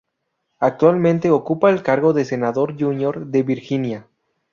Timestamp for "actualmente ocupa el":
0.57-1.83